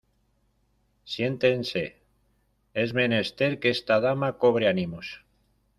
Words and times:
siéntense: 1.15 1.83
es 2.73 2.91
menester 3.01 3.59
que 3.59 3.69
esta 3.69 3.99
dama 3.99 4.35
cobre 4.39 4.67
ánimos. 4.67 5.23